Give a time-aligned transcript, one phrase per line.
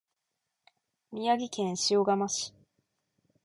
[1.11, 2.55] 宮城県塩竈市